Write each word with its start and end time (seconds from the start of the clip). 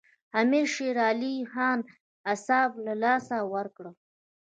امیر 0.39 0.65
شېر 0.73 0.97
علي 1.09 1.35
خان 1.51 1.79
اعصاب 2.31 2.69
له 2.85 2.93
لاسه 3.03 3.37
ورکړل. 3.53 3.95